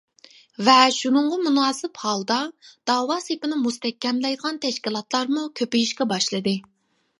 [0.69, 2.39] ۋە شۇنىڭغا مۇناسىپ ھالدا،
[2.91, 6.59] داۋا سېپىنى مۇستەھكەملەيدىغان تەشكىلاتلارمۇ كۆپىيىشكە باشلىدى.